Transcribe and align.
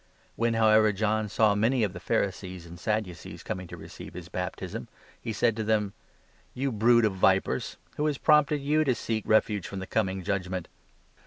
When, 0.35 0.55
however, 0.55 0.91
John 0.91 1.29
saw 1.29 1.53
many 1.53 1.83
of 1.83 1.93
the 1.93 1.99
Pharisees 1.99 2.65
and 2.65 2.79
7 2.79 3.03
Sadducees 3.05 3.43
coming 3.43 3.67
to 3.67 3.77
receive 3.77 4.15
his 4.15 4.29
baptism, 4.29 4.87
he 5.21 5.31
said 5.31 5.55
to 5.57 5.63
them: 5.63 5.93
"You 6.55 6.71
brood 6.71 7.05
of 7.05 7.13
vipers! 7.13 7.77
Who 7.97 8.07
has 8.07 8.17
prompted 8.17 8.61
you 8.61 8.83
to 8.83 8.95
seek 8.95 9.23
refuge 9.27 9.67
from 9.67 9.77
the 9.77 9.85
coming 9.85 10.23
judgement? 10.23 10.69